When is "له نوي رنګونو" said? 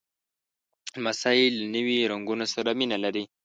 1.57-2.45